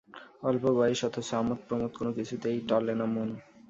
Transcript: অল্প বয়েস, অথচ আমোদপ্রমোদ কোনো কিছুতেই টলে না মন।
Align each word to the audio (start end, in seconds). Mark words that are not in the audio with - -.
অল্প 0.43 0.63
বয়েস, 0.77 0.99
অথচ 1.07 1.29
আমোদপ্রমোদ 1.33 1.91
কোনো 1.97 2.11
কিছুতেই 2.17 2.57
টলে 2.69 2.93
না 2.95 3.05
মন। 3.05 3.29